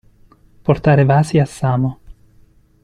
Portare 0.63 1.05
vasi 1.05 1.37
a 1.37 1.45
Samo. 1.45 1.99